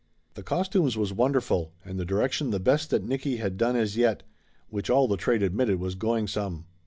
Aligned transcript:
The 0.33 0.41
costumes 0.41 0.97
was 0.97 1.13
wonderful, 1.13 1.73
and 1.85 1.99
the 1.99 2.05
direction 2.05 2.49
the 2.49 2.59
best 2.59 2.89
that 2.89 3.03
Nicky 3.03 3.37
had 3.37 3.55
done 3.55 3.75
as 3.75 3.95
yet, 3.95 4.23
which 4.69 4.89
all 4.89 5.07
the 5.07 5.15
trade 5.15 5.43
admitted 5.43 5.79
was 5.79 5.93
going 5.93 6.25
some. 6.27 6.65